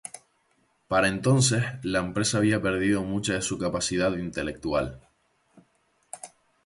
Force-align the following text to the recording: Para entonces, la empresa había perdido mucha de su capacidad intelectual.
Para 0.87 1.09
entonces, 1.09 1.63
la 1.83 1.99
empresa 1.99 2.39
había 2.39 2.59
perdido 2.59 3.03
mucha 3.03 3.33
de 3.33 3.43
su 3.43 3.59
capacidad 3.59 4.11
intelectual. 4.17 4.99